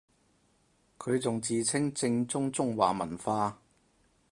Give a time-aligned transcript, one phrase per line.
[0.97, 3.55] 佢仲自稱正宗中華文化